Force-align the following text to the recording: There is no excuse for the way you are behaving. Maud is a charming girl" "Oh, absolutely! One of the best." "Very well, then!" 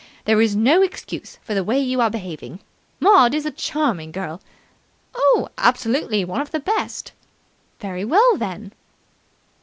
There 0.25 0.41
is 0.41 0.55
no 0.55 0.81
excuse 0.81 1.37
for 1.43 1.53
the 1.53 1.63
way 1.63 1.79
you 1.79 2.01
are 2.01 2.09
behaving. 2.09 2.57
Maud 2.99 3.35
is 3.35 3.45
a 3.45 3.51
charming 3.51 4.11
girl" 4.11 4.41
"Oh, 5.15 5.49
absolutely! 5.59 6.25
One 6.25 6.41
of 6.41 6.49
the 6.49 6.59
best." 6.59 7.11
"Very 7.79 8.03
well, 8.03 8.35
then!" 8.35 8.71